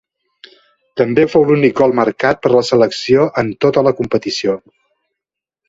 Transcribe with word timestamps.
També 1.01 1.25
fou 1.33 1.45
l'únic 1.49 1.75
gol 1.81 1.93
marcat 1.99 2.41
per 2.47 2.53
la 2.55 2.63
selecció 2.71 3.29
en 3.45 3.55
tota 3.67 3.87
la 3.91 3.95
competició. 4.03 4.59